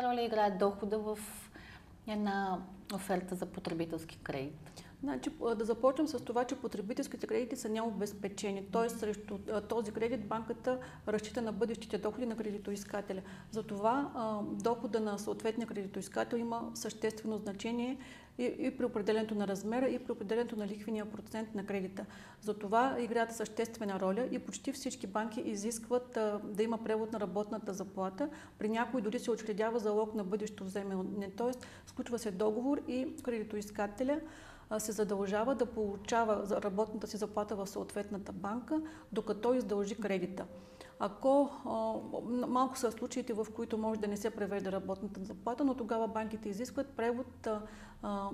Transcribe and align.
каква 0.00 0.12
роля 0.12 0.22
играе 0.22 0.50
дохода 0.50 0.98
в 0.98 1.18
една 2.08 2.58
оферта 2.94 3.34
за 3.34 3.46
потребителски 3.46 4.18
кредит? 4.18 4.84
Значи, 5.02 5.30
да 5.56 5.64
започнем 5.64 6.08
с 6.08 6.24
това, 6.24 6.44
че 6.44 6.56
потребителските 6.56 7.26
кредити 7.26 7.56
са 7.56 7.68
необезпечени. 7.68 8.64
Т.е. 8.72 8.88
срещу 8.88 9.38
този 9.68 9.92
кредит 9.92 10.28
банката 10.28 10.78
разчита 11.08 11.42
на 11.42 11.52
бъдещите 11.52 11.98
доходи 11.98 12.26
на 12.26 12.36
кредитоискателя. 12.36 13.22
Затова 13.50 14.10
дохода 14.44 15.00
на 15.00 15.18
съответния 15.18 15.66
кредитоискател 15.66 16.36
има 16.36 16.70
съществено 16.74 17.38
значение 17.38 17.98
и, 18.40 18.54
и 18.58 18.76
при 18.76 18.84
определенето 18.84 19.34
на 19.34 19.48
размера, 19.48 19.88
и 19.88 19.98
при 19.98 20.12
определенето 20.12 20.56
на 20.56 20.66
лихвения 20.66 21.10
процент 21.10 21.54
на 21.54 21.66
кредита. 21.66 22.06
Затова 22.40 22.96
играят 23.00 23.36
съществена 23.36 24.00
роля 24.00 24.28
и 24.30 24.38
почти 24.38 24.72
всички 24.72 25.06
банки 25.06 25.40
изискват 25.40 26.16
а, 26.16 26.40
да 26.44 26.62
има 26.62 26.84
превод 26.84 27.12
на 27.12 27.20
работната 27.20 27.72
заплата. 27.72 28.28
При 28.58 28.68
някои 28.68 29.02
дори 29.02 29.18
се 29.18 29.30
учредява 29.30 29.78
залог 29.78 30.14
на 30.14 30.24
бъдещо 30.24 30.64
вземане, 30.64 31.30
т.е. 31.36 31.52
сключва 31.86 32.18
се 32.18 32.30
договор 32.30 32.80
и 32.88 33.16
кредитоискателя 33.22 34.20
се 34.78 34.92
задължава 34.92 35.54
да 35.54 35.66
получава 35.66 36.60
работната 36.62 37.06
си 37.06 37.16
заплата 37.16 37.56
в 37.56 37.66
съответната 37.66 38.32
банка, 38.32 38.80
докато 39.12 39.54
издължи 39.54 39.94
кредита. 39.94 40.46
Ако 41.02 41.50
малко 42.48 42.78
са 42.78 42.92
случаите, 42.92 43.32
в 43.32 43.46
които 43.54 43.78
може 43.78 44.00
да 44.00 44.08
не 44.08 44.16
се 44.16 44.30
превежда 44.30 44.72
работната 44.72 45.20
заплата, 45.24 45.64
но 45.64 45.74
тогава 45.74 46.08
банките 46.08 46.48
изискват 46.48 46.88
превод 46.88 47.48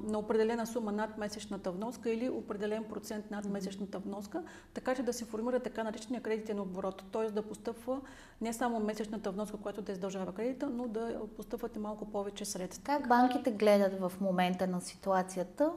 на 0.02 0.18
определена 0.18 0.66
сума 0.66 0.92
над 0.92 1.18
месечната 1.18 1.70
вноска 1.70 2.10
или 2.10 2.28
определен 2.28 2.84
процент 2.84 3.30
над 3.30 3.44
месечната 3.44 3.98
вноска, 3.98 4.42
така 4.74 4.94
че 4.94 5.02
да 5.02 5.12
се 5.12 5.24
формира 5.24 5.60
така 5.60 5.84
наречения 5.84 6.22
кредитен 6.22 6.60
оборот, 6.60 7.04
т.е. 7.12 7.30
да 7.30 7.42
постъпва 7.42 8.00
не 8.40 8.52
само 8.52 8.80
месечната 8.80 9.30
вноска, 9.30 9.56
която 9.56 9.82
да 9.82 9.92
издължава 9.92 10.32
кредита, 10.32 10.68
но 10.68 10.88
да 10.88 11.20
постъпват 11.36 11.76
и 11.76 11.78
малко 11.78 12.04
повече 12.04 12.44
средства. 12.44 12.84
Как 12.84 13.08
банките 13.08 13.50
гледат 13.50 14.00
в 14.00 14.12
момента 14.20 14.66
на 14.66 14.80
ситуацията? 14.80 15.72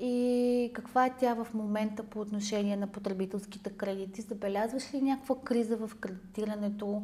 И 0.00 0.70
каква 0.74 1.06
е 1.06 1.16
тя 1.18 1.34
в 1.34 1.54
момента 1.54 2.02
по 2.02 2.20
отношение 2.20 2.76
на 2.76 2.86
потребителските 2.86 3.70
кредити? 3.70 4.22
Забелязваш 4.22 4.94
ли 4.94 5.02
някаква 5.02 5.36
криза 5.44 5.76
в 5.76 5.90
кредитирането? 6.00 7.02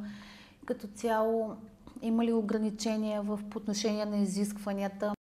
Като 0.66 0.86
цяло 0.86 1.56
има 2.02 2.24
ли 2.24 2.32
ограничения 2.32 3.22
в 3.22 3.40
отношение 3.56 4.04
на 4.04 4.16
изискванията? 4.16 5.14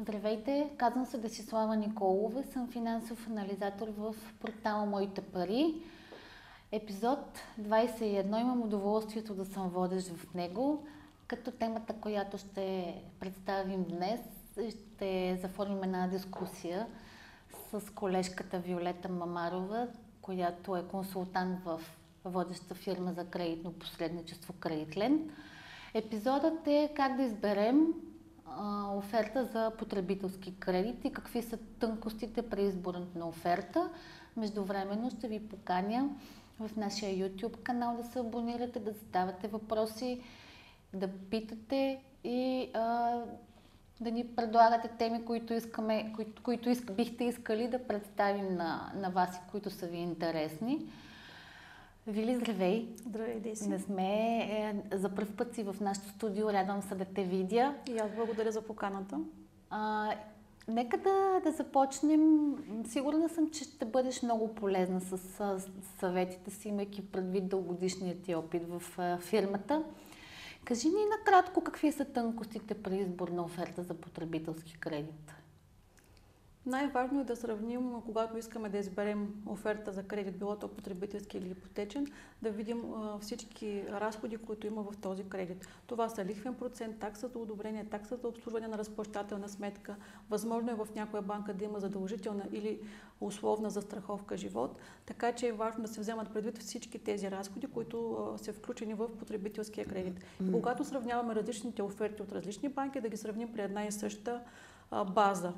Здравейте, 0.00 0.70
казвам 0.76 1.06
се 1.06 1.18
Десислава 1.18 1.76
Николова, 1.76 2.42
съм 2.52 2.70
финансов 2.70 3.28
анализатор 3.28 3.88
в 3.98 4.14
портала 4.40 4.86
Моите 4.86 5.20
пари. 5.20 5.74
Епизод 6.72 7.38
21 7.60 8.40
имам 8.40 8.62
удоволствието 8.62 9.34
да 9.34 9.44
съм 9.44 9.68
водещ 9.68 10.08
в 10.08 10.34
него, 10.34 10.86
като 11.26 11.50
темата, 11.50 11.94
която 12.00 12.38
ще 12.38 12.94
представим 13.20 13.84
днес 13.84 14.20
ще 14.70 15.38
заформим 15.42 15.82
една 15.82 16.08
дискусия 16.08 16.86
с 17.70 17.94
колежката 17.94 18.58
Виолета 18.58 19.08
Мамарова, 19.08 19.88
която 20.22 20.76
е 20.76 20.88
консултант 20.88 21.64
в 21.64 21.80
водеща 22.24 22.74
фирма 22.74 23.12
за 23.12 23.24
кредитно 23.24 23.72
посредничество 23.72 24.54
Кредитлен. 24.60 25.30
Епизодът 25.94 26.66
е 26.66 26.92
как 26.96 27.16
да 27.16 27.22
изберем 27.22 27.86
оферта 28.94 29.44
за 29.44 29.72
потребителски 29.78 30.56
кредит 30.56 31.04
и 31.04 31.12
какви 31.12 31.42
са 31.42 31.58
тънкостите 31.78 32.42
при 32.42 32.62
изборът 32.62 33.14
на 33.14 33.28
оферта. 33.28 33.90
Междувременно 34.36 35.10
ще 35.10 35.28
ви 35.28 35.48
поканя 35.48 36.10
в 36.60 36.76
нашия 36.76 37.10
YouTube 37.10 37.62
канал 37.62 37.96
да 37.96 38.04
се 38.04 38.18
абонирате, 38.18 38.80
да 38.80 38.92
задавате 38.92 39.48
въпроси, 39.48 40.20
да 40.92 41.08
питате 41.30 42.00
и 42.24 42.70
а, 42.74 43.22
да 44.00 44.10
ни 44.10 44.26
предлагате 44.26 44.88
теми, 44.88 45.24
които, 45.24 45.54
искаме, 45.54 46.12
които, 46.16 46.42
които 46.42 46.70
иск, 46.70 46.92
бихте 46.92 47.24
искали 47.24 47.68
да 47.68 47.86
представим 47.86 48.54
на, 48.54 48.92
на 48.94 49.10
вас 49.10 49.36
и 49.36 49.50
които 49.50 49.70
са 49.70 49.86
ви 49.86 49.96
интересни. 49.96 50.86
Вили, 52.06 52.36
здравей! 52.36 52.88
Здравей, 53.06 53.40
Деси! 53.40 53.68
Не 53.68 53.78
сме 53.78 54.38
е, 54.38 54.74
за 54.96 55.08
първ 55.08 55.28
път 55.36 55.54
си 55.54 55.62
в 55.62 55.76
нашото 55.80 56.08
студио, 56.08 56.52
радвам 56.52 56.82
се 56.82 56.94
да 56.94 57.04
те 57.04 57.24
видя. 57.24 57.74
И 57.88 57.98
аз 57.98 58.10
благодаря 58.16 58.52
за 58.52 58.62
поканата. 58.62 59.20
А, 59.70 60.10
нека 60.68 60.96
да, 60.96 61.40
да 61.44 61.52
започнем. 61.52 62.54
Сигурна 62.84 63.28
съм, 63.28 63.50
че 63.50 63.64
ще 63.64 63.84
бъдеш 63.84 64.22
много 64.22 64.54
полезна 64.54 65.00
с, 65.00 65.18
с 65.18 65.60
съветите 65.98 66.50
си, 66.50 66.68
имайки 66.68 67.12
предвид 67.12 67.48
дългодишният 67.48 68.22
ти 68.22 68.34
опит 68.34 68.62
в 68.68 68.82
а, 68.98 69.18
фирмата. 69.18 69.82
Кажи 70.66 70.88
ни 70.88 71.04
накратко 71.18 71.64
какви 71.64 71.92
са 71.92 72.04
тънкостите 72.04 72.74
при 72.74 72.96
избор 72.96 73.28
на 73.28 73.42
оферта 73.42 73.82
за 73.82 73.94
потребителски 73.94 74.78
кредит. 74.78 75.34
Най-важно 76.66 77.20
е 77.20 77.24
да 77.24 77.36
сравним, 77.36 77.92
когато 78.04 78.38
искаме 78.38 78.68
да 78.68 78.78
изберем 78.78 79.34
оферта 79.46 79.92
за 79.92 80.02
кредит, 80.02 80.38
било 80.38 80.56
то 80.56 80.68
потребителски 80.68 81.38
или 81.38 81.50
ипотечен, 81.50 82.06
да 82.42 82.50
видим 82.50 82.82
всички 83.20 83.84
разходи, 83.88 84.36
които 84.36 84.66
има 84.66 84.82
в 84.82 84.96
този 84.96 85.24
кредит. 85.24 85.68
Това 85.86 86.08
са 86.08 86.24
лихвен 86.24 86.54
процент, 86.54 86.98
такса 86.98 87.28
за 87.28 87.38
одобрение, 87.38 87.84
такса 87.84 88.16
за 88.16 88.28
обслужване 88.28 88.68
на 88.68 88.78
разплащателна 88.78 89.48
сметка. 89.48 89.96
Възможно 90.30 90.70
е 90.70 90.74
в 90.74 90.88
някоя 90.94 91.22
банка 91.22 91.54
да 91.54 91.64
има 91.64 91.80
задължителна 91.80 92.44
или 92.52 92.80
условна 93.20 93.70
застраховка 93.70 94.36
живот, 94.36 94.78
така 95.06 95.32
че 95.32 95.48
е 95.48 95.52
важно 95.52 95.82
да 95.82 95.88
се 95.88 96.00
вземат 96.00 96.32
предвид 96.32 96.58
всички 96.58 96.98
тези 96.98 97.30
разходи, 97.30 97.66
които 97.66 98.16
са 98.36 98.52
включени 98.52 98.94
в 98.94 99.08
потребителския 99.18 99.86
кредит. 99.86 100.14
Mm-hmm. 100.14 100.52
Когато 100.52 100.84
сравняваме 100.84 101.34
различните 101.34 101.82
оферти 101.82 102.22
от 102.22 102.32
различни 102.32 102.68
банки, 102.68 103.00
да 103.00 103.08
ги 103.08 103.16
сравним 103.16 103.52
при 103.52 103.60
една 103.60 103.86
и 103.86 103.92
съща 103.92 104.40
база 105.14 105.52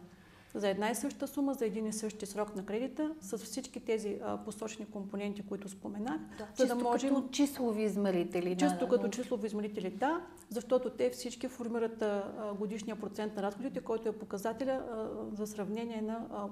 за 0.54 0.69
една 0.69 0.91
и 0.91 0.94
съща 0.94 1.26
сума, 1.26 1.54
за 1.54 1.66
един 1.66 1.86
и 1.86 1.92
същи 1.92 2.26
срок 2.26 2.56
на 2.56 2.64
кредита, 2.66 3.10
с 3.20 3.38
всички 3.38 3.81
тези 3.81 4.19
а, 4.25 4.36
посочени 4.44 4.86
компоненти, 4.86 5.42
които 5.42 5.69
споменах. 5.69 6.20
Да, 6.38 6.44
за 6.44 6.64
чисто 6.64 6.76
да 6.76 6.84
можем... 6.84 7.14
като 7.14 7.28
числови 7.28 7.82
измерители. 7.82 8.56
Чисто 8.56 8.86
да, 8.86 8.88
като 8.88 9.09
числови 9.09 9.47
измерители, 9.47 9.91
да, 9.91 10.20
защото 10.50 10.91
те 10.91 11.10
всички 11.10 11.48
формират 11.48 12.03
а, 12.03 12.54
годишния 12.59 12.97
процент 12.97 13.36
на 13.36 13.42
разходите, 13.42 13.81
който 13.81 14.09
е 14.09 14.12
показателя 14.12 14.72
а, 14.91 15.36
за 15.36 15.47
сравнение 15.47 16.03
на, 16.03 16.26
а, 16.32 16.47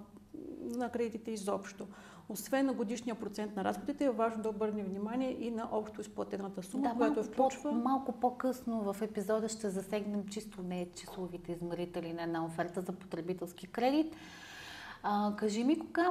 на 0.61 0.91
кредитите 0.91 1.31
изобщо. 1.31 1.87
Освен 2.28 2.67
на 2.67 2.72
годишния 2.72 3.15
процент 3.15 3.56
на 3.56 3.65
разходите, 3.65 4.05
е 4.05 4.11
важно 4.11 4.43
да 4.43 4.49
обърнем 4.49 4.87
внимание 4.87 5.37
и 5.41 5.50
на 5.50 5.69
общо 5.72 6.00
изплатената 6.00 6.62
сума, 6.62 6.89
да, 6.89 6.94
която 6.94 7.22
включва... 7.22 7.71
По, 7.71 7.77
малко 7.77 8.12
по-късно 8.12 8.93
в 8.93 9.03
епизода 9.03 9.49
ще 9.49 9.71
засегнем 9.71 10.28
чисто 10.28 10.62
не 10.62 10.89
числовите 10.95 11.53
измерители 11.53 12.12
на 12.12 12.22
една 12.22 12.45
оферта 12.45 12.81
за 12.81 12.93
потребителски 12.93 13.66
кредит. 13.66 14.16
А, 15.03 15.37
кажи 15.37 15.65
ми 15.65 15.78
кога, 15.78 16.11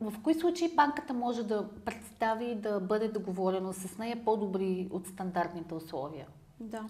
в 0.00 0.12
кои 0.22 0.34
случаи 0.34 0.74
банката 0.74 1.14
може 1.14 1.42
да 1.42 1.68
представи 1.84 2.54
да 2.54 2.80
бъде 2.80 3.08
договорено 3.08 3.72
с 3.72 3.98
нея 3.98 4.24
по-добри 4.24 4.88
от 4.90 5.06
стандартните 5.06 5.74
условия? 5.74 6.26
Да. 6.60 6.84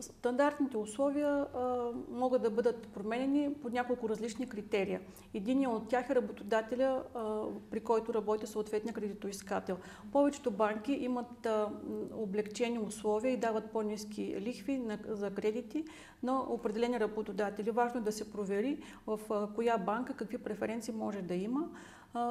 Стандартните 0.00 0.76
условия 0.76 1.28
а, 1.28 1.92
могат 2.10 2.42
да 2.42 2.50
бъдат 2.50 2.88
променени 2.88 3.54
по 3.62 3.68
няколко 3.68 4.08
различни 4.08 4.48
критерия. 4.48 5.00
Единият 5.34 5.72
от 5.72 5.88
тях 5.88 6.10
е 6.10 6.14
работодателя, 6.14 7.02
а, 7.14 7.42
при 7.70 7.80
който 7.80 8.14
работи 8.14 8.46
съответния 8.46 8.94
кредитоискател. 8.94 9.76
Повечето 10.12 10.50
банки 10.50 10.92
имат 10.92 11.46
а, 11.46 11.68
облегчени 12.14 12.78
условия 12.78 13.32
и 13.32 13.36
дават 13.36 13.70
по-низки 13.70 14.36
лихви 14.40 14.78
на, 14.78 14.98
за 15.08 15.30
кредити 15.30 15.84
на 16.22 16.40
определени 16.40 17.00
работодатели. 17.00 17.70
Важно 17.70 18.00
е 18.00 18.02
да 18.02 18.12
се 18.12 18.32
провери 18.32 18.82
в 19.06 19.18
коя 19.54 19.78
банка 19.78 20.14
какви 20.14 20.38
преференции 20.38 20.94
може 20.94 21.22
да 21.22 21.34
има 21.34 21.68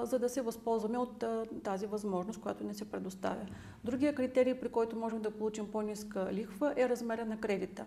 за 0.03 0.19
да 0.19 0.29
се 0.29 0.41
възползваме 0.41 0.97
от 0.97 1.23
тази 1.63 1.85
възможност, 1.85 2.41
която 2.41 2.63
не 2.63 2.73
се 2.73 2.91
предоставя. 2.91 3.45
Другия 3.83 4.15
критерий, 4.15 4.59
при 4.59 4.69
който 4.69 4.95
можем 4.95 5.21
да 5.21 5.31
получим 5.31 5.71
по-ниска 5.71 6.29
лихва 6.31 6.73
е 6.77 6.89
размера 6.89 7.25
на 7.25 7.37
кредита. 7.37 7.85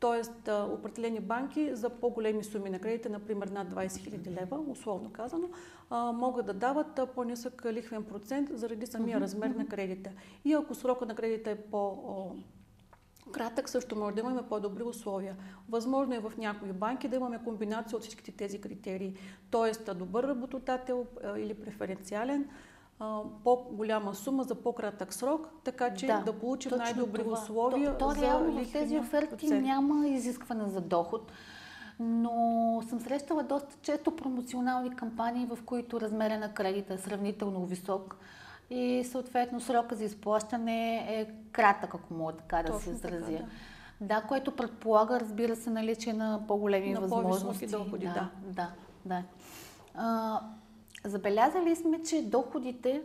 Тоест, 0.00 0.48
определени 0.48 1.20
банки 1.20 1.74
за 1.74 1.90
по-големи 1.90 2.44
суми 2.44 2.70
на 2.70 2.78
кредита, 2.78 3.10
например 3.10 3.46
над 3.46 3.68
20 3.68 3.86
000 3.86 4.40
лева, 4.40 4.60
условно 4.68 5.10
казано, 5.12 5.48
могат 6.12 6.46
да 6.46 6.54
дават 6.54 7.00
по-нисък 7.14 7.66
лихвен 7.66 8.04
процент 8.04 8.50
заради 8.52 8.86
самия 8.86 9.20
размер 9.20 9.50
на 9.50 9.66
кредита. 9.66 10.10
И 10.44 10.52
ако 10.52 10.74
срока 10.74 11.06
на 11.06 11.14
кредита 11.14 11.50
е 11.50 11.56
по 11.56 12.36
кратък, 13.32 13.68
също 13.68 13.96
може 13.96 14.14
да 14.14 14.20
имаме 14.20 14.42
по-добри 14.42 14.82
условия. 14.82 15.36
Възможно 15.68 16.14
е 16.14 16.18
в 16.18 16.32
някои 16.38 16.72
банки 16.72 17.08
да 17.08 17.16
имаме 17.16 17.40
комбинация 17.44 17.96
от 17.96 18.02
всичките 18.02 18.32
тези 18.32 18.60
критерии, 18.60 19.14
т.е. 19.50 19.94
добър 19.94 20.24
работодател 20.24 21.06
или 21.36 21.54
преференциален, 21.54 22.48
по-голяма 23.44 24.14
сума 24.14 24.44
за 24.44 24.54
по-кратък 24.54 25.14
срок, 25.14 25.48
така 25.64 25.94
че 25.94 26.06
да, 26.06 26.22
да 26.26 26.32
получим 26.32 26.72
най-добри 26.76 27.22
това. 27.22 27.32
условия 27.32 27.98
то, 27.98 28.08
то, 28.08 28.10
за 28.14 28.22
реално 28.22 28.64
в 28.64 28.72
тези 28.72 28.98
оферти 28.98 29.30
процент. 29.30 29.62
няма 29.62 30.08
изискване 30.08 30.68
за 30.68 30.80
доход, 30.80 31.32
но 32.00 32.82
съм 32.88 33.00
срещала 33.00 33.42
доста 33.42 33.76
често 33.82 34.16
промоционални 34.16 34.96
кампании, 34.96 35.46
в 35.46 35.58
които 35.66 36.00
размеря 36.00 36.38
на 36.38 36.54
кредита 36.54 36.94
е 36.94 36.98
сравнително 36.98 37.66
висок 37.66 38.16
и 38.70 39.04
съответно 39.04 39.60
срока 39.60 39.94
за 39.94 40.04
изплащане 40.04 40.96
е 40.96 41.26
кратък, 41.52 41.94
ако 41.94 42.14
мога 42.14 42.32
така 42.32 42.56
да 42.56 42.72
Точно 42.72 42.80
се 42.80 42.90
изразя. 42.90 43.26
Така, 43.26 43.42
да. 43.42 43.46
Да, 44.00 44.22
което 44.28 44.56
предполага, 44.56 45.20
разбира 45.20 45.56
се, 45.56 45.70
наличие 45.70 46.12
на 46.12 46.44
по-големи 46.48 46.92
На 46.92 47.00
възможности. 47.00 47.66
доходи, 47.66 48.06
да. 48.06 48.30
да, 48.44 48.70
да. 49.04 49.22
А, 49.94 50.40
забелязали 51.04 51.76
сме, 51.76 52.02
че 52.02 52.22
доходите 52.22 53.02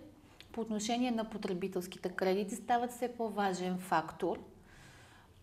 по 0.52 0.62
отношение 0.62 1.12
на 1.12 1.30
потребителските 1.30 2.10
кредити 2.10 2.56
стават 2.56 2.92
все 2.92 3.08
по-важен 3.08 3.78
фактор, 3.78 4.40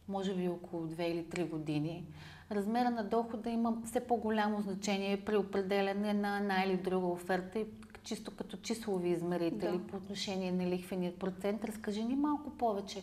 може 0.08 0.34
би 0.34 0.48
около 0.48 0.86
2 0.86 1.02
или 1.02 1.24
3 1.24 1.48
години. 1.50 2.04
Размера 2.50 2.90
на 2.90 3.04
дохода 3.04 3.50
има 3.50 3.76
все 3.84 4.00
по-голямо 4.00 4.60
значение 4.60 5.24
при 5.24 5.36
определене 5.36 6.14
на 6.14 6.38
една 6.38 6.64
или 6.64 6.76
друга 6.76 7.06
оферта 7.06 7.58
и 7.58 7.66
чисто 8.04 8.30
като 8.30 8.56
числови 8.56 9.08
измерители 9.08 9.78
Да. 9.78 9.86
по 9.86 9.96
отношение 9.96 10.52
на 10.52 10.66
лихвения 10.66 11.18
процент. 11.18 11.64
Разкажи 11.64 12.04
ни 12.04 12.16
малко 12.16 12.50
повече 12.50 13.02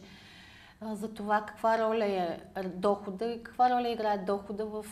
за 0.81 1.13
това 1.13 1.45
каква 1.45 1.77
роля 1.77 2.06
е 2.06 2.63
дохода 2.63 3.25
и 3.25 3.44
каква 3.44 3.69
роля 3.69 3.89
играе 3.89 4.18
дохода 4.18 4.65
в 4.65 4.86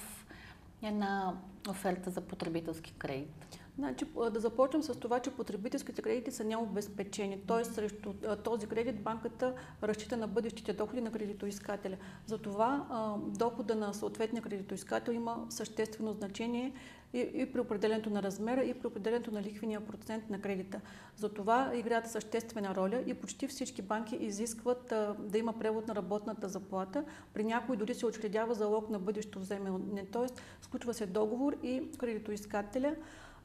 една 0.83 1.33
оферта 1.69 2.09
за 2.09 2.21
потребителски 2.21 2.93
кредит. 2.93 3.59
Значи, 3.77 4.05
да 4.31 4.39
започнем 4.39 4.83
с 4.83 4.99
това, 4.99 5.19
че 5.19 5.31
потребителските 5.31 6.01
кредити 6.01 6.31
са 6.31 6.43
необезпечени. 6.43 7.41
Т.е. 7.47 7.65
срещу 7.65 8.13
този 8.43 8.67
кредит 8.67 9.03
банката 9.03 9.53
разчита 9.83 10.17
на 10.17 10.27
бъдещите 10.27 10.73
доходи 10.73 11.01
на 11.01 11.11
кредитоискателя. 11.11 11.97
Затова 12.25 12.85
дохода 13.27 13.75
на 13.75 13.93
съответния 13.93 14.43
кредитоискател 14.43 15.11
има 15.11 15.45
съществено 15.49 16.13
значение 16.13 16.73
и, 17.13 17.19
и 17.19 17.51
при 17.51 17.59
определенето 17.59 18.09
на 18.09 18.23
размера, 18.23 18.63
и 18.63 18.73
при 18.73 18.87
определенето 18.87 19.31
на 19.31 19.41
лихвения 19.41 19.81
процент 19.81 20.29
на 20.29 20.41
кредита. 20.41 20.81
Затова 21.15 21.71
играят 21.75 22.11
съществена 22.11 22.75
роля 22.75 23.03
и 23.05 23.13
почти 23.13 23.47
всички 23.47 23.81
банки 23.81 24.15
изискват 24.15 24.91
а, 24.91 25.15
да 25.19 25.37
има 25.37 25.59
превод 25.59 25.87
на 25.87 25.95
работната 25.95 26.49
заплата. 26.49 27.03
При 27.33 27.43
някои 27.43 27.77
дори 27.77 27.93
се 27.93 28.05
учредява 28.05 28.53
залог 28.53 28.89
на 28.89 28.99
бъдещо 28.99 29.39
вземане. 29.39 30.05
Т.е. 30.05 30.25
сключва 30.61 30.93
се 30.93 31.05
договор 31.05 31.55
и 31.63 31.91
кредитоискателя 31.97 32.95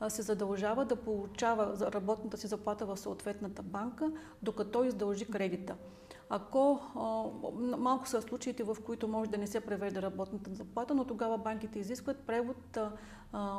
се 0.08 0.22
задължава 0.22 0.84
да 0.84 0.96
получава 0.96 1.92
работната 1.92 2.36
си 2.36 2.46
заплата 2.46 2.86
в 2.86 2.96
съответната 2.96 3.62
банка, 3.62 4.10
докато 4.42 4.84
издължи 4.84 5.24
кредита. 5.24 5.74
Ако 6.30 6.80
малко 7.78 8.08
са 8.08 8.22
случаите, 8.22 8.62
в 8.62 8.76
които 8.86 9.08
може 9.08 9.30
да 9.30 9.38
не 9.38 9.46
се 9.46 9.60
превежда 9.60 10.02
работната 10.02 10.50
заплата, 10.54 10.94
но 10.94 11.04
тогава 11.04 11.38
банките 11.38 11.78
изискват 11.78 12.18
превод 12.18 12.78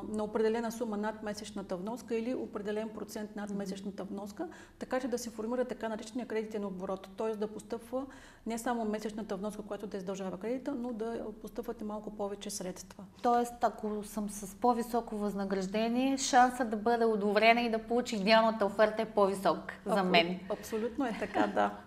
на 0.09 0.23
определена 0.23 0.71
сума 0.71 0.97
над 0.97 1.23
месечната 1.23 1.75
вноска 1.77 2.15
или 2.15 2.33
определен 2.33 2.89
процент 2.89 3.35
над 3.35 3.49
месечната 3.49 4.03
вноска, 4.03 4.47
така 4.79 4.99
че 4.99 5.07
да 5.07 5.17
се 5.17 5.29
формира 5.29 5.65
така 5.65 5.89
наречения 5.89 6.27
кредитен 6.27 6.65
оборот, 6.65 7.09
т.е. 7.17 7.35
да 7.35 7.47
постъпва 7.47 8.05
не 8.45 8.57
само 8.57 8.85
месечната 8.85 9.35
вноска, 9.35 9.61
която 9.61 9.87
да 9.87 9.97
издължава 9.97 10.37
кредита, 10.37 10.75
но 10.75 10.93
да 10.93 11.25
постъпват 11.41 11.81
и 11.81 11.83
малко 11.83 12.17
повече 12.17 12.49
средства. 12.49 13.03
Тоест, 13.21 13.53
ако 13.61 14.03
съм 14.03 14.29
с 14.29 14.55
по-високо 14.55 15.17
възнаграждение, 15.17 16.17
шанса 16.17 16.65
да 16.65 16.77
бъда 16.77 17.07
одобрена 17.07 17.61
и 17.61 17.69
да 17.69 17.79
получа 17.79 18.15
идеалната 18.15 18.65
оферта 18.65 19.01
е 19.01 19.05
по-висок 19.05 19.73
за 19.85 20.03
мен. 20.03 20.39
Абсолютно 20.49 21.05
е 21.05 21.15
така, 21.19 21.47
да. 21.47 21.71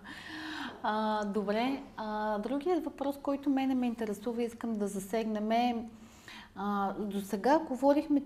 А, 0.83 1.25
добре. 1.25 1.83
А, 1.97 2.37
другият 2.37 2.83
въпрос, 2.85 3.15
който 3.23 3.49
мене 3.49 3.75
ме 3.75 3.87
интересува 3.87 4.41
и 4.41 4.45
искам 4.45 4.77
да 4.77 4.87
засегнем 4.87 5.51
е, 5.51 5.85
до 6.99 7.21
сега 7.21 7.59
говорихме 7.59 8.21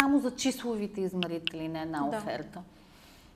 само 0.00 0.18
за 0.18 0.30
числовите 0.30 1.00
измерители 1.00 1.68
на 1.68 1.80
една 1.82 2.00
Да. 2.00 2.16
оферта. 2.16 2.62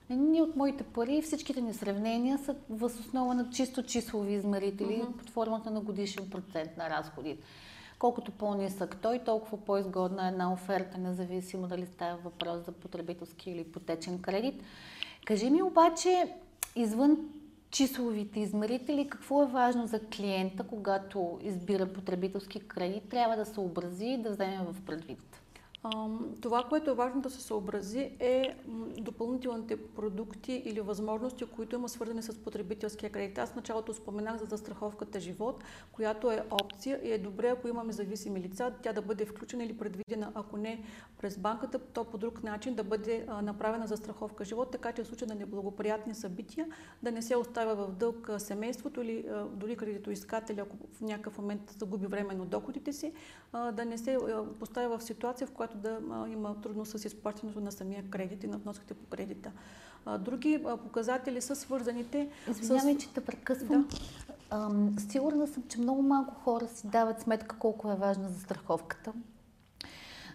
Ние 0.09 0.41
от 0.41 0.55
моите 0.55 0.83
пари, 0.83 1.21
всичките 1.21 1.61
ни 1.61 1.73
сравнения 1.73 2.37
са 2.37 2.55
въз 2.69 2.99
основа 2.99 3.35
на 3.35 3.49
чисто 3.49 3.83
числови 3.83 4.33
измерители 4.33 5.01
Мгм. 5.03 5.17
под 5.17 5.29
формата 5.29 5.71
на 5.71 5.81
годишен 5.81 6.29
процент 6.29 6.77
на 6.77 6.89
разходите. 6.89 7.43
Колкото 7.99 8.31
по-нисък 8.31 8.97
той, 9.01 9.19
толкова 9.19 9.57
по-изгодна 9.57 10.25
е 10.25 10.29
една 10.29 10.53
оферта, 10.53 10.97
независимо 10.97 11.67
дали 11.67 11.85
става 11.85 12.17
въпрос 12.17 12.65
за 12.65 12.71
потребителски 12.71 13.51
или 13.51 13.59
ипотечен 13.61 14.21
кредит. 14.21 14.63
Кажи 15.25 15.49
ми 15.49 15.61
обаче, 15.61 16.33
извън 16.75 17.17
числовите 17.73 18.39
измерители, 18.39 19.07
какво 19.09 19.43
е 19.43 19.47
важно 19.47 19.87
за 19.87 19.99
клиента, 19.99 20.63
когато 20.63 21.39
избира 21.43 21.93
потребителски 21.93 22.59
кредит, 22.59 23.03
трябва 23.09 23.35
да 23.35 23.45
съобрази 23.45 24.05
и 24.05 24.17
да 24.17 24.29
вземе 24.29 24.59
в 24.71 24.85
предвид? 24.85 25.42
Това, 26.41 26.63
което 26.69 26.91
е 26.91 26.93
важно 26.93 27.21
да 27.21 27.29
се 27.29 27.41
съобрази 27.41 28.11
е 28.19 28.55
допълнителните 28.97 29.77
продукти 29.77 30.63
или 30.65 30.81
възможности, 30.81 31.45
които 31.45 31.75
има 31.75 31.89
свързани 31.89 32.23
с 32.23 32.43
потребителския 32.43 33.09
кредит. 33.09 33.37
Аз 33.37 33.55
началото 33.55 33.93
споменах 33.93 34.37
за 34.37 34.45
застраховката 34.45 35.19
живот, 35.19 35.63
която 35.91 36.31
е 36.31 36.45
опция 36.51 36.99
и 37.03 37.11
е 37.11 37.17
добре, 37.17 37.49
ако 37.49 37.67
имаме 37.67 37.93
зависими 37.93 38.41
лица, 38.41 38.73
тя 38.81 38.93
да 38.93 39.01
бъде 39.01 39.25
включена 39.25 39.63
или 39.63 39.77
предвидена, 39.77 40.31
ако 40.35 40.57
не 40.57 40.83
през 41.17 41.37
банката, 41.37 41.79
то 41.79 42.03
по 42.03 42.17
друг 42.17 42.43
начин 42.43 42.75
да 42.75 42.83
бъде 42.83 43.27
направена 43.43 43.87
застраховка 43.87 44.45
живот, 44.45 44.71
така 44.71 44.91
че 44.91 45.03
в 45.03 45.07
случай 45.07 45.27
на 45.27 45.35
неблагоприятни 45.35 46.15
събития 46.15 46.67
да 47.03 47.11
не 47.11 47.21
се 47.21 47.35
оставя 47.35 47.75
в 47.75 47.91
дълг 47.91 48.29
семейството 48.37 49.01
или 49.01 49.25
дори 49.53 49.75
кредитоискателя, 49.75 50.61
ако 50.61 50.77
в 50.93 51.01
някакъв 51.01 51.37
момент 51.37 51.75
загуби 51.77 52.07
временно 52.07 52.45
доходите 52.45 52.93
си, 52.93 53.13
да 53.53 53.85
не 53.85 53.97
се 53.97 54.17
поставя 54.59 54.97
в 54.97 55.03
ситуация, 55.03 55.47
в 55.47 55.51
която 55.51 55.72
да 55.75 55.99
а, 56.11 56.27
има 56.29 56.61
трудност 56.61 56.99
с 56.99 57.05
изплащането 57.05 57.59
на 57.59 57.71
самия 57.71 58.03
кредит 58.09 58.43
и 58.43 58.47
на 58.47 58.57
вноските 58.57 58.93
по 58.93 59.05
кредита. 59.05 59.51
Други 60.19 60.65
показатели 60.83 61.41
са 61.41 61.55
свързаните 61.55 62.29
Извинявай, 62.49 62.97
че 62.97 63.13
те 63.13 63.21
прекъсвам. 63.21 63.89
Ам, 64.49 64.95
сигурна 65.09 65.47
съм, 65.47 65.63
че 65.69 65.79
много 65.79 66.01
малко 66.01 66.35
хора 66.35 66.67
си 66.67 66.87
дават 66.87 67.21
сметка 67.21 67.55
колко 67.59 67.91
е 67.91 67.95
важна 67.95 68.29
застраховката. 68.29 69.13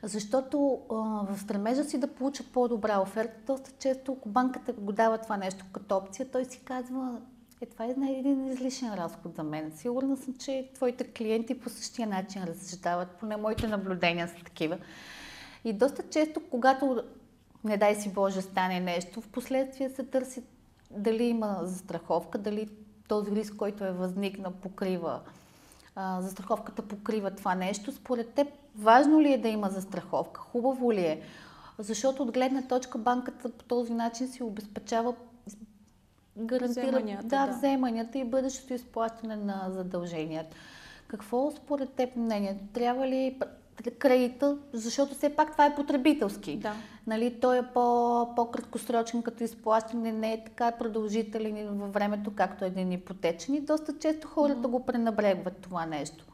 Защото 0.02 0.80
а, 0.90 0.94
в 0.94 1.38
стремежа 1.38 1.84
си 1.84 1.98
да 1.98 2.06
получат 2.06 2.46
по-добра 2.46 3.00
оферта, 3.00 3.40
доста 3.46 3.70
често, 3.78 4.12
ако 4.12 4.28
банката 4.28 4.72
го 4.72 4.92
дава 4.92 5.18
това 5.18 5.36
нещо 5.36 5.64
като 5.72 5.96
опция, 5.96 6.30
той 6.30 6.44
си 6.44 6.60
казва, 6.64 7.20
е, 7.60 7.66
това 7.66 7.84
е 7.84 8.12
един 8.12 8.46
излишен 8.46 8.94
разход 8.94 9.34
за 9.36 9.42
мен. 9.42 9.72
Сигурна 9.76 10.16
съм, 10.16 10.34
че 10.34 10.70
твоите 10.74 11.04
клиенти 11.04 11.60
по 11.60 11.68
същия 11.68 12.08
начин 12.08 12.44
разсъждават, 12.44 13.10
поне 13.10 13.36
моите 13.36 13.68
наблюдения 13.68 14.28
са 14.28 14.44
такива. 14.44 14.78
И 15.64 15.72
доста 15.72 16.02
често, 16.10 16.40
когато, 16.50 17.02
не 17.64 17.76
дай 17.76 17.94
си 17.94 18.12
Боже, 18.12 18.42
стане 18.42 18.80
нещо, 18.80 19.20
в 19.20 19.28
последствие 19.28 19.90
се 19.90 20.04
търси 20.04 20.42
дали 20.90 21.24
има 21.24 21.58
застраховка, 21.62 22.38
дали 22.38 22.68
този 23.08 23.30
риск, 23.30 23.56
който 23.56 23.84
е 23.84 23.92
възникнал, 23.92 24.52
покрива 24.52 25.20
а, 25.96 26.22
застраховката 26.22 26.82
покрива 26.82 27.30
това 27.30 27.54
нещо. 27.54 27.92
Според 27.92 28.28
теб, 28.28 28.48
важно 28.76 29.20
ли 29.20 29.32
е 29.32 29.38
да 29.38 29.48
има 29.48 29.68
застраховка? 29.68 30.40
Хубаво 30.40 30.92
ли 30.92 31.00
е? 31.00 31.20
Защото 31.78 32.22
от 32.22 32.32
гледна 32.32 32.62
точка 32.62 32.98
банката 32.98 33.50
по 33.50 33.64
този 33.64 33.92
начин 33.92 34.28
си 34.28 34.42
обезпечава 34.42 35.14
гарантира 36.38 36.86
Вземанията, 36.86 37.26
да, 37.26 37.46
да. 37.46 37.52
вземанията 37.52 38.18
и 38.18 38.24
бъдещето 38.24 38.74
изплащане 38.74 39.36
на 39.36 39.66
задълженията. 39.70 40.56
Какво 41.08 41.50
според 41.50 41.92
теб 41.92 42.16
мнението? 42.16 42.64
Трябва 42.72 43.08
ли 43.08 43.40
кредита, 43.98 44.58
защото 44.72 45.14
все 45.14 45.36
пак 45.36 45.52
това 45.52 45.66
е 45.66 45.74
потребителски. 45.74 46.56
Да. 46.56 46.74
Нали, 47.06 47.40
той 47.40 47.58
е 47.58 47.62
по, 47.74 48.28
по-краткосрочен 48.36 49.22
като 49.22 49.44
изплащане, 49.44 50.12
не 50.12 50.32
е 50.32 50.44
така 50.44 50.72
продължителен 50.72 51.78
във 51.78 51.92
времето, 51.92 52.32
както 52.34 52.64
един 52.64 52.92
ипотечен. 52.92 53.54
И 53.54 53.60
доста 53.60 53.98
често 53.98 54.28
хората 54.28 54.68
го 54.68 54.86
пренебрегват 54.86 55.56
това 55.56 55.86
нещо. 55.86 56.24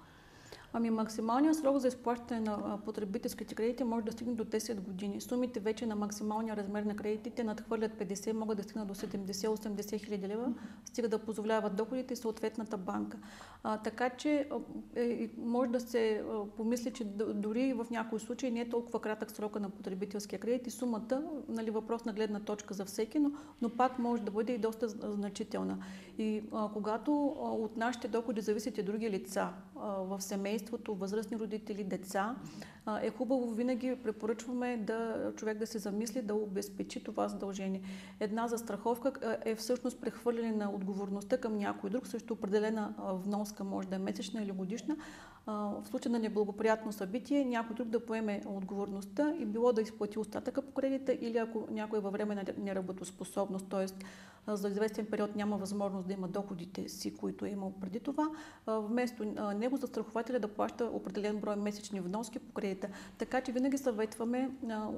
Ами 0.76 0.90
максималният 0.90 1.56
срок 1.56 1.78
за 1.78 1.88
изплащане 1.88 2.40
на 2.40 2.78
потребителските 2.84 3.54
кредити 3.54 3.84
може 3.84 4.04
да 4.04 4.12
стигне 4.12 4.34
до 4.34 4.44
10 4.44 4.80
години. 4.80 5.20
Сумите 5.20 5.60
вече 5.60 5.86
на 5.86 5.96
максималния 5.96 6.56
размер 6.56 6.82
на 6.82 6.96
кредитите 6.96 7.44
надхвърлят 7.44 7.92
50, 7.92 8.32
могат 8.32 8.56
да 8.56 8.62
стигнат 8.62 8.88
до 8.88 8.94
70-80 8.94 10.04
хиляди 10.04 10.28
лева, 10.28 10.52
стига 10.84 11.08
да 11.08 11.18
позволяват 11.18 11.76
доходите 11.76 12.14
и 12.14 12.16
съответната 12.16 12.76
банка. 12.76 13.18
А, 13.62 13.78
така 13.78 14.10
че 14.10 14.48
е, 14.96 15.30
може 15.38 15.70
да 15.70 15.80
се 15.80 16.24
помисли, 16.56 16.92
че 16.92 17.04
дори 17.34 17.72
в 17.72 17.86
някои 17.90 18.20
случаи 18.20 18.50
не 18.50 18.60
е 18.60 18.68
толкова 18.68 19.00
кратък 19.00 19.30
срока 19.30 19.60
на 19.60 19.70
потребителския 19.70 20.38
кредит 20.38 20.66
и 20.66 20.70
сумата, 20.70 21.22
нали, 21.48 21.70
въпрос 21.70 22.04
на 22.04 22.12
гледна 22.12 22.40
точка 22.40 22.74
за 22.74 22.84
всеки, 22.84 23.18
но, 23.18 23.32
но 23.62 23.70
пак 23.70 23.98
може 23.98 24.22
да 24.22 24.30
бъде 24.30 24.52
и 24.52 24.58
доста 24.58 24.88
значителна. 24.88 25.78
И 26.18 26.42
а, 26.52 26.68
когато 26.72 27.36
а, 27.38 27.50
от 27.50 27.76
нашите 27.76 28.08
доходи 28.08 28.40
зависят 28.40 28.78
и 28.78 28.82
други 28.82 29.10
лица 29.10 29.48
а, 29.76 29.88
в 29.88 30.20
семейството, 30.20 30.63
възрастни 30.88 31.38
родители, 31.38 31.84
деца, 31.84 32.36
е 33.02 33.10
хубаво 33.10 33.50
винаги 33.50 33.96
препоръчваме 34.02 34.76
да 34.76 35.32
човек 35.36 35.58
да 35.58 35.66
се 35.66 35.78
замисли 35.78 36.22
да 36.22 36.34
обезпечи 36.34 37.04
това 37.04 37.28
задължение. 37.28 37.82
Една 38.20 38.48
застраховка 38.48 39.38
е 39.44 39.54
всъщност 39.54 40.00
прехвърляне 40.00 40.52
на 40.52 40.70
отговорността 40.70 41.38
към 41.38 41.58
някой 41.58 41.90
друг, 41.90 42.06
също 42.06 42.32
определена 42.32 42.94
вноска, 43.24 43.64
може 43.64 43.88
да 43.88 43.96
е 43.96 43.98
месечна 43.98 44.42
или 44.42 44.52
годишна, 44.52 44.96
в 45.46 45.82
случай 45.90 46.12
на 46.12 46.18
неблагоприятно 46.18 46.92
събитие 46.92 47.44
някой 47.44 47.76
друг 47.76 47.88
да 47.88 48.06
поеме 48.06 48.42
отговорността 48.46 49.34
и 49.38 49.46
било 49.46 49.72
да 49.72 49.82
изплати 49.82 50.18
остатъка 50.18 50.62
по 50.62 50.72
кредита 50.72 51.12
или 51.12 51.38
ако 51.38 51.66
някой 51.70 52.00
във 52.00 52.12
време 52.12 52.34
на 52.34 52.44
неработоспособност, 52.58 53.66
т.е. 53.68 53.86
за 54.54 54.68
известен 54.68 55.06
период 55.06 55.36
няма 55.36 55.56
възможност 55.56 56.06
да 56.06 56.12
има 56.12 56.28
доходите 56.28 56.88
си, 56.88 57.14
които 57.14 57.44
е 57.44 57.50
имал 57.50 57.72
преди 57.80 58.00
това, 58.00 58.30
вместо 58.66 59.24
него 59.54 59.76
застрахователя 59.76 60.38
да 60.38 60.48
плаща 60.48 60.84
определен 60.84 61.40
брой 61.40 61.56
месечни 61.56 62.00
вноски 62.00 62.38
по 62.38 62.52
кредита. 62.52 62.88
Така 63.18 63.40
че 63.40 63.52
винаги 63.52 63.78
съветваме, 63.78 64.50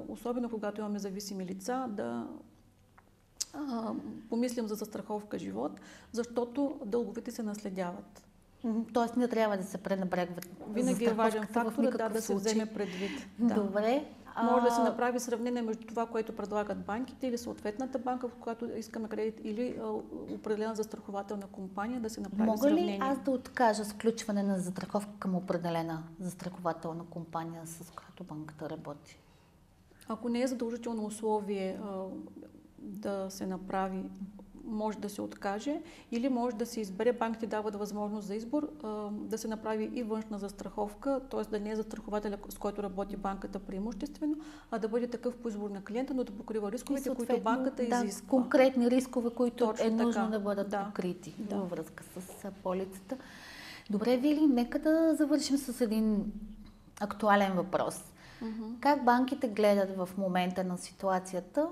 особено 0.08 0.50
когато 0.50 0.80
имаме 0.80 0.98
зависими 0.98 1.46
лица, 1.46 1.86
да 1.88 2.28
помислим 4.28 4.68
за 4.68 4.74
застраховка 4.74 5.38
живот, 5.38 5.80
защото 6.12 6.80
дълговите 6.84 7.30
се 7.30 7.42
наследяват. 7.42 8.22
Тоест 8.92 9.16
не 9.16 9.28
трябва 9.28 9.56
да 9.56 9.64
се 9.64 9.78
пренебрегват. 9.78 10.48
Винаги 10.68 11.04
е 11.04 11.12
важен 11.12 11.46
фактор 11.46 11.96
да, 11.96 12.08
да 12.08 12.22
се 12.22 12.34
вземе 12.34 12.66
предвид. 12.66 13.10
Да. 13.38 13.54
Добре. 13.54 14.04
Може 14.42 14.64
да 14.64 14.70
се 14.70 14.82
направи 14.82 15.20
сравнение 15.20 15.62
между 15.62 15.86
това, 15.86 16.06
което 16.06 16.36
предлагат 16.36 16.78
банките 16.78 17.26
или 17.26 17.38
съответната 17.38 17.98
банка, 17.98 18.28
в 18.28 18.34
която 18.34 18.76
искаме 18.76 19.08
кредит, 19.08 19.40
или 19.44 19.80
определена 20.34 20.74
застрахователна 20.74 21.46
компания 21.46 22.00
да 22.00 22.10
се 22.10 22.20
направи 22.20 22.42
Мога 22.42 22.58
сравнение. 22.58 22.98
Мога 22.98 23.06
ли 23.06 23.12
аз 23.12 23.24
да 23.24 23.30
откажа 23.30 23.84
сключване 23.84 24.42
на 24.42 24.58
застраховка 24.58 25.12
към 25.18 25.34
определена 25.34 26.02
застрахователна 26.20 27.04
компания, 27.10 27.62
с 27.66 27.90
която 27.90 28.24
банката 28.24 28.70
работи? 28.70 29.18
Ако 30.08 30.28
не 30.28 30.42
е 30.42 30.46
задължително 30.46 31.04
условие 31.04 31.78
а, 31.82 32.04
да 32.78 33.26
се 33.30 33.46
направи 33.46 34.04
може 34.66 34.98
да 34.98 35.08
се 35.08 35.22
откаже 35.22 35.80
или 36.12 36.28
може 36.28 36.56
да 36.56 36.66
се 36.66 36.80
избере, 36.80 37.12
банките 37.12 37.46
дават 37.46 37.76
възможност 37.76 38.26
за 38.26 38.34
избор, 38.34 38.68
да 39.10 39.38
се 39.38 39.48
направи 39.48 39.90
и 39.94 40.02
външна 40.02 40.38
застраховка, 40.38 41.20
т.е. 41.30 41.50
да 41.50 41.60
не 41.60 41.70
е 41.70 41.76
застрахователя, 41.76 42.38
с 42.48 42.58
който 42.58 42.82
работи 42.82 43.16
банката 43.16 43.58
преимуществено, 43.58 44.36
а 44.70 44.78
да 44.78 44.88
бъде 44.88 45.06
такъв 45.06 45.36
по 45.36 45.48
избор 45.48 45.70
на 45.70 45.84
клиента, 45.84 46.14
но 46.14 46.24
да 46.24 46.32
покрива 46.32 46.72
рисковете, 46.72 47.14
които 47.14 47.40
банката 47.40 47.86
да, 47.88 48.04
изисква. 48.04 48.28
конкретни 48.28 48.90
рискове, 48.90 49.30
които 49.30 49.66
Точно 49.66 49.86
е 49.86 49.90
нужно 49.90 50.12
така. 50.12 50.26
да 50.26 50.40
бъдат 50.40 50.68
да. 50.68 50.84
покрити 50.84 51.34
да. 51.38 51.56
във 51.56 51.70
връзка 51.70 52.04
с 52.04 52.50
полицата. 52.62 53.16
Добре, 53.90 54.16
Вили, 54.16 54.46
нека 54.46 54.78
да 54.78 55.14
завършим 55.14 55.58
с 55.58 55.80
един 55.80 56.32
актуален 57.00 57.52
въпрос. 57.52 58.12
Uh-huh. 58.42 58.80
Как 58.80 59.04
банките 59.04 59.48
гледат 59.48 59.96
в 59.96 60.08
момента 60.18 60.64
на 60.64 60.78
ситуацията 60.78 61.68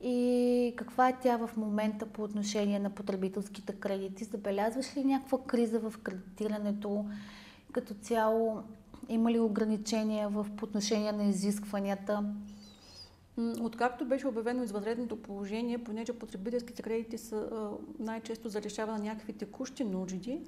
и 0.00 0.74
каква 0.76 1.08
е 1.08 1.16
тя 1.22 1.36
в 1.36 1.50
момента 1.56 2.06
по 2.06 2.22
отношение 2.22 2.78
на 2.78 2.90
потребителските 2.90 3.72
кредити? 3.72 4.24
Забелязваш 4.24 4.96
ли 4.96 5.04
някаква 5.04 5.38
криза 5.46 5.78
в 5.78 5.94
кредитирането? 6.02 7.04
Като 7.72 7.94
цяло 7.94 8.62
има 9.08 9.32
ли 9.32 9.40
ограничения 9.40 10.28
в 10.28 10.46
отношение 10.62 11.12
на 11.12 11.24
изискванията? 11.24 12.24
Откакто 13.60 14.04
беше 14.04 14.28
обявено 14.28 14.62
извънредното 14.62 15.16
положение, 15.16 15.78
понеже 15.78 16.12
потребителските 16.12 16.82
кредити 16.82 17.18
са 17.18 17.48
най-често 17.98 18.48
за 18.48 18.62
решаване 18.62 18.98
на 18.98 19.04
някакви 19.04 19.32
текущи 19.32 19.84
нужди, 19.84 20.40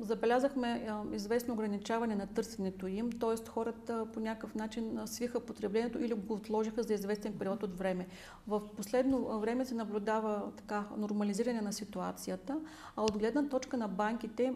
забелязахме 0.00 0.90
известно 1.12 1.54
ограничаване 1.54 2.14
на 2.14 2.26
търсенето 2.26 2.86
им, 2.86 3.12
т.е. 3.12 3.48
хората 3.48 4.06
по 4.14 4.20
някакъв 4.20 4.54
начин 4.54 5.00
свиха 5.06 5.40
потреблението 5.40 5.98
или 5.98 6.14
го 6.14 6.34
отложиха 6.34 6.82
за 6.82 6.94
известен 6.94 7.38
период 7.38 7.62
от 7.62 7.78
време. 7.78 8.06
В 8.46 8.62
последно 8.76 9.40
време 9.40 9.64
се 9.64 9.74
наблюдава 9.74 10.52
така 10.56 10.84
нормализиране 10.96 11.60
на 11.60 11.72
ситуацията, 11.72 12.60
а 12.96 13.02
от 13.02 13.18
гледна 13.18 13.48
точка 13.48 13.76
на 13.76 13.88
банките 13.88 14.54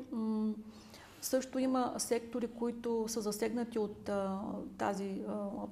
също 1.21 1.59
има 1.59 1.95
сектори, 1.99 2.47
които 2.47 3.05
са 3.09 3.21
засегнати 3.21 3.79
от 3.79 4.11
тази 4.79 5.23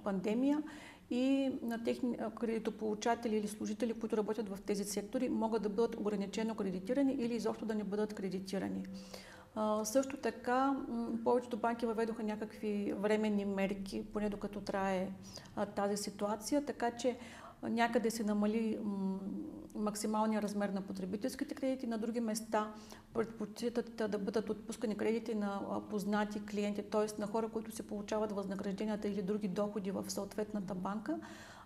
пандемия 0.05 0.63
и 1.11 1.53
на 1.63 1.85
техни 1.85 2.17
кредитополучатели 2.41 3.37
или 3.37 3.49
служители, 3.49 3.93
които 3.93 4.17
работят 4.17 4.49
в 4.49 4.59
тези 4.67 4.85
сектори, 4.85 5.29
могат 5.29 5.63
да 5.63 5.69
бъдат 5.69 5.97
ограничено 5.97 6.55
кредитирани 6.55 7.13
или 7.13 7.35
изобщо 7.35 7.67
да 7.67 7.75
не 7.75 7.85
бъдат 7.85 8.15
кредитирани. 8.15 8.85
Също 9.85 10.17
така, 10.17 10.77
повечето 11.25 11.57
банки 11.57 11.87
въведоха 11.87 12.23
някакви 12.23 12.95
временни 12.99 13.45
мерки, 13.45 14.05
поне 14.13 14.29
докато 14.29 14.61
трае 14.61 15.09
тази 15.77 15.97
ситуация, 15.97 16.65
така 16.65 16.91
че 16.91 17.17
някъде 17.63 18.11
се 18.11 18.25
намали 18.25 18.79
максималния 19.75 20.43
размер 20.43 20.69
на 20.69 20.81
потребителските 20.81 21.55
кредити, 21.55 21.87
на 21.87 21.99
други 21.99 22.21
места 22.21 22.73
предпочитат 23.15 23.97
да 23.97 24.19
бъдат 24.19 24.51
отпускани 24.51 24.97
кредити 24.97 25.35
на 25.35 25.81
познати 25.91 26.47
клиенти, 26.47 26.83
т.е. 26.83 27.21
на 27.21 27.27
хора, 27.27 27.49
които 27.49 27.73
се 27.73 27.87
получават 27.87 28.33
възнагражденията 28.33 29.09
или 29.09 29.23
други 29.23 29.49
доходи 29.49 29.91
в 29.91 30.11
съответната 30.11 30.75
банка. 30.75 31.19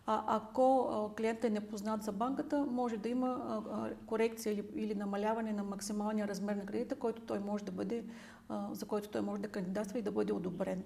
А 0.07 0.37
ако 0.37 1.11
клиентът 1.17 1.45
е 1.45 1.51
непознат 1.51 2.03
за 2.03 2.13
банката, 2.13 2.67
може 2.71 2.97
да 2.97 3.09
има 3.09 3.63
корекция 4.07 4.65
или, 4.75 4.95
намаляване 4.95 5.53
на 5.53 5.65
максималния 5.65 6.29
размер 6.29 6.57
на 6.57 6.67
кредита, 6.67 6.95
който 6.95 7.23
той 7.23 7.39
може 7.39 7.65
да 7.65 7.73
бъде, 7.73 8.05
за 8.73 8.87
който 8.87 9.09
той 9.09 9.21
може 9.21 9.43
да 9.43 9.49
кандидатства 9.49 9.99
и 9.99 10.03
да 10.03 10.13
бъде 10.13 10.33
одобрен. 10.33 10.83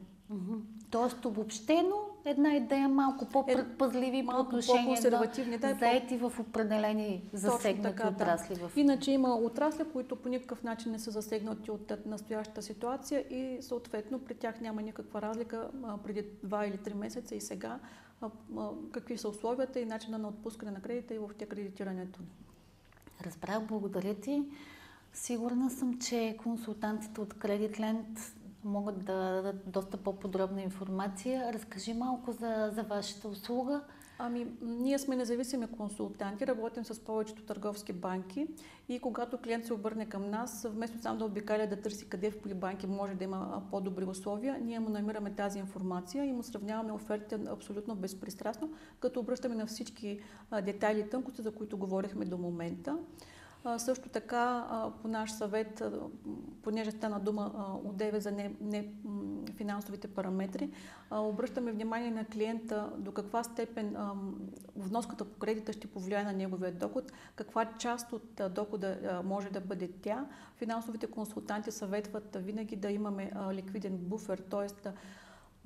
Тоест, 0.91 1.25
обобщено, 1.25 1.97
една 2.25 2.57
идея 2.57 2.89
малко 2.89 3.29
по-предпазливи 3.29 4.19
е, 4.19 4.27
по 4.27 4.37
отношение 4.37 5.01
на 5.01 5.59
да, 5.59 5.75
заети 5.75 6.17
в 6.17 6.33
определени 6.41 7.23
засегнати 7.33 7.97
така, 7.97 8.09
отрасли. 8.09 8.55
Да. 8.55 8.69
В... 8.69 8.77
Иначе 8.77 9.11
има 9.11 9.37
отрасли, 9.37 9.85
които 9.93 10.17
по 10.17 10.29
никакъв 10.29 10.63
начин 10.63 10.93
не 10.93 10.99
са 10.99 11.11
засегнати 11.11 11.71
от 11.71 11.93
настоящата 12.07 12.63
ситуация 12.63 13.21
и 13.21 13.63
съответно 13.63 14.19
при 14.19 14.35
тях 14.35 14.61
няма 14.61 14.83
никаква 14.83 15.23
разлика 15.23 15.71
преди 16.05 16.25
два 16.43 16.67
или 16.67 16.77
три 16.77 16.95
месеца 16.95 17.35
и 17.35 17.41
сега 17.41 17.79
какви 18.93 19.19
са 19.19 19.29
условията 19.29 19.81
и 19.81 19.87
начина 19.87 20.19
на 20.19 20.29
отпускане 20.29 20.71
на 20.71 20.81
кредита 20.81 21.15
и 21.15 21.19
въобще 21.19 21.47
кредитирането. 21.47 22.21
Разбрах, 23.25 23.63
благодаря 23.63 24.15
ти. 24.15 24.43
Сигурна 25.13 25.71
съм, 25.71 25.99
че 25.99 26.37
консултантите 26.43 27.21
от 27.21 27.35
Кредитленд 27.35 28.35
могат 28.65 29.05
да 29.05 29.15
дадат 29.15 29.57
доста 29.67 29.97
по-подробна 29.97 30.63
информация. 30.63 31.53
Разкажи 31.53 31.95
малко 31.95 32.33
за, 32.33 32.71
за 32.73 32.83
вашата 32.83 33.29
услуга. 33.29 33.81
Ами, 34.21 34.47
ние 34.63 34.99
сме 34.99 35.17
независими 35.17 35.67
консултанти, 35.67 36.47
работим 36.47 36.85
с 36.85 37.05
повечето 37.05 37.43
търговски 37.43 37.93
банки 37.93 38.47
и 38.89 38.99
когато 38.99 39.39
клиент 39.39 39.67
се 39.67 39.75
обърне 39.75 40.07
към 40.07 40.31
нас, 40.31 40.67
вместо 40.71 41.03
сам 41.03 41.19
да 41.19 41.25
обикаля 41.25 41.67
да 41.67 41.81
търси 41.81 42.09
къде 42.09 42.31
в 42.31 42.55
банки 42.55 42.87
може 42.87 43.15
да 43.15 43.25
има 43.25 43.63
по-добри 43.71 44.05
условия, 44.05 44.59
ние 44.63 44.81
му 44.81 44.89
намираме 44.89 45.35
тази 45.35 45.59
информация 45.59 46.25
и 46.25 46.33
му 46.33 46.43
сравняваме 46.43 46.93
офертите 46.93 47.39
абсолютно 47.51 47.95
безпристрастно, 47.95 48.73
като 49.01 49.21
обръщаме 49.21 49.55
на 49.55 49.67
всички 49.67 50.21
детайли 50.63 51.11
тънкости, 51.11 51.43
за 51.43 51.51
които 51.51 51.79
говорихме 51.79 52.25
до 52.25 52.39
момента. 52.39 52.99
Също 53.79 54.09
така, 54.09 54.67
по 55.03 55.09
наш 55.09 55.33
съвет, 55.33 55.83
понеже 56.63 56.91
стана 56.91 57.21
дума 57.21 57.53
от 57.85 57.97
ДЕВЕ 57.97 58.21
за 58.21 58.33
не, 58.33 58.55
не 58.61 58.89
финансовите 59.57 60.09
параметри, 60.09 60.71
обръщаме 61.11 61.73
внимание 61.73 62.11
на 62.11 62.25
клиента 62.25 62.93
до 62.97 63.13
каква 63.13 63.45
степен 63.45 63.97
вноската 64.77 65.25
по 65.25 65.39
кредита 65.39 65.73
ще 65.73 65.87
повлияе 65.87 66.25
на 66.25 66.33
неговия 66.33 66.73
доход, 66.73 67.13
каква 67.37 67.65
част 67.79 68.13
от 68.13 68.41
дохода 68.51 69.21
може 69.25 69.51
да 69.51 69.61
бъде 69.61 69.91
тя. 70.03 70.27
Финансовите 70.57 71.07
консултанти 71.07 71.71
съветват 71.71 72.37
винаги 72.41 72.77
да 72.77 72.91
имаме 72.91 73.33
ликвиден 73.53 73.97
буфер, 73.97 74.39
т.е 74.39 74.91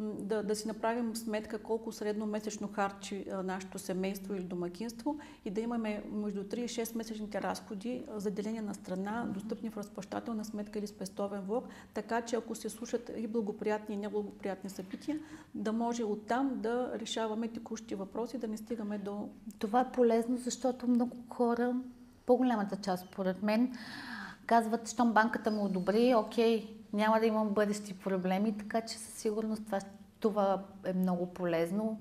да, 0.03 0.43
да 0.43 0.57
си 0.57 0.69
направим 0.69 1.17
сметка 1.17 1.59
колко 1.59 1.93
средно 1.93 2.27
месечно 2.27 2.69
харчи 2.69 3.27
нашето 3.45 3.79
семейство 3.79 4.35
или 4.35 4.43
домакинство 4.43 5.19
и 5.45 5.51
да 5.51 5.61
имаме 5.61 6.03
между 6.13 6.45
3 6.45 6.57
и 6.57 6.69
6 6.69 6.97
месечните 6.97 7.43
разходи 7.43 8.05
заделени 8.17 8.61
на 8.61 8.75
страна, 8.75 9.27
достъпни 9.35 9.71
в 9.71 9.77
разплащателна 9.77 10.45
сметка 10.45 10.79
или 10.79 10.87
спестовен 10.87 11.41
влог, 11.41 11.65
така 11.95 12.21
че 12.21 12.37
ако 12.37 12.55
се 12.55 12.69
слушат 12.69 13.11
и 13.17 13.27
благоприятни 13.27 13.95
и 13.95 13.99
неблагоприятни 13.99 14.71
събития, 14.71 15.19
да 15.55 15.73
може 15.73 16.05
оттам 16.05 16.61
да 16.61 16.93
решаваме 16.99 17.49
текущи 17.49 17.95
въпроси, 17.95 18.39
да 18.39 18.49
не 18.49 18.57
стигаме 18.57 18.99
до... 18.99 19.29
Това 19.59 19.81
е 19.81 19.93
полезно, 19.93 20.37
защото 20.37 20.89
много 20.89 21.17
хора, 21.31 21.77
по-голямата 22.27 22.77
част, 22.77 23.07
според 23.07 23.43
мен, 23.43 23.73
казват, 24.47 24.89
щом 24.89 25.13
банката 25.13 25.51
му 25.51 25.65
одобри, 25.65 26.15
окей, 26.15 26.82
няма 26.93 27.21
да 27.21 27.27
имам 27.27 27.49
бъдещи 27.49 27.99
проблеми, 27.99 28.59
така 28.59 28.81
че 28.81 28.99
със 28.99 29.15
сигурност 29.15 29.65
това, 29.65 29.81
това 30.21 30.65
е 30.85 30.93
много 30.93 31.27
полезно. 31.27 32.01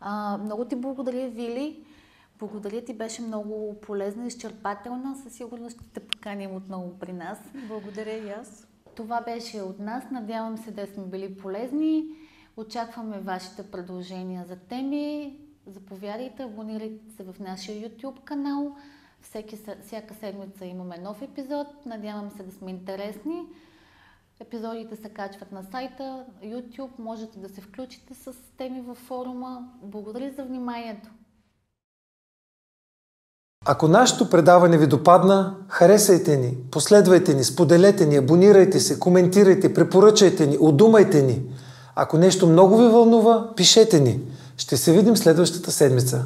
А, 0.00 0.38
много 0.38 0.64
ти 0.64 0.76
благодаря, 0.76 1.28
Вили. 1.28 1.84
Благодаря 2.38 2.84
ти, 2.84 2.94
беше 2.94 3.22
много 3.22 3.80
полезна 3.80 4.24
и 4.24 4.26
изчерпателна. 4.26 5.16
Със 5.16 5.32
сигурност 5.32 5.76
ще 5.76 5.88
те 5.88 6.00
поканим 6.00 6.54
отново 6.54 6.98
при 6.98 7.12
нас. 7.12 7.38
Благодаря 7.68 8.12
и 8.12 8.30
аз. 8.30 8.66
Това 8.94 9.20
беше 9.20 9.60
от 9.60 9.78
нас. 9.78 10.04
Надявам 10.10 10.58
се 10.58 10.70
да 10.70 10.86
сме 10.86 11.04
били 11.04 11.36
полезни. 11.36 12.04
Очакваме 12.56 13.18
вашите 13.18 13.70
предложения 13.70 14.44
за 14.44 14.56
теми. 14.56 15.36
Заповядайте, 15.66 16.42
абонирайте 16.42 17.10
се 17.16 17.22
в 17.22 17.34
нашия 17.40 17.90
YouTube 17.90 18.20
канал. 18.20 18.76
Всеки, 19.20 19.58
всяка 19.82 20.14
седмица 20.14 20.66
имаме 20.66 20.98
нов 20.98 21.22
епизод. 21.22 21.66
Надявам 21.86 22.30
се 22.30 22.42
да 22.42 22.52
сме 22.52 22.70
интересни. 22.70 23.46
Епизодите 24.40 24.96
се 24.96 25.08
качват 25.08 25.52
на 25.52 25.62
сайта, 25.70 26.24
YouTube, 26.44 26.98
можете 26.98 27.38
да 27.38 27.48
се 27.48 27.60
включите 27.60 28.14
с 28.14 28.32
теми 28.58 28.80
във 28.80 28.98
форума. 28.98 29.68
Благодаря 29.82 30.32
за 30.36 30.44
вниманието! 30.44 31.08
Ако 33.68 33.88
нашето 33.88 34.30
предаване 34.30 34.78
ви 34.78 34.86
допадна, 34.86 35.56
харесайте 35.68 36.36
ни, 36.36 36.56
последвайте 36.70 37.34
ни, 37.34 37.44
споделете 37.44 38.06
ни, 38.06 38.16
абонирайте 38.16 38.80
се, 38.80 38.98
коментирайте, 38.98 39.74
препоръчайте 39.74 40.46
ни, 40.46 40.56
удумайте 40.60 41.22
ни. 41.22 41.42
Ако 41.94 42.18
нещо 42.18 42.46
много 42.46 42.76
ви 42.76 42.88
вълнува, 42.88 43.54
пишете 43.56 44.00
ни. 44.00 44.20
Ще 44.56 44.76
се 44.76 44.92
видим 44.92 45.16
следващата 45.16 45.70
седмица. 45.70 46.24